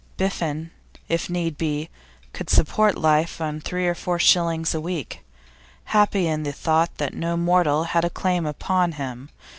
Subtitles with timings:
[0.17, 0.71] Biffen,
[1.09, 1.87] if need be,
[2.33, 5.23] could support life on three or four shillings a week,
[5.83, 9.29] happy in the thought that no mortal had a claim upon him.